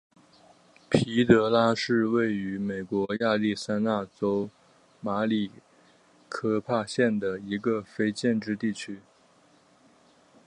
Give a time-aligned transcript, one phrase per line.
[0.89, 4.49] 皮德拉是位于美国亚利桑那州
[4.99, 5.51] 马里
[6.27, 8.99] 科帕县的一个非建制地区。